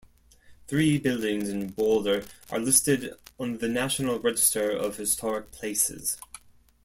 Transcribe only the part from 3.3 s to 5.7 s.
on the National Register of Historic